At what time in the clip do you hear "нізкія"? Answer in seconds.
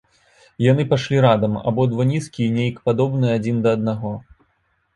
2.13-2.49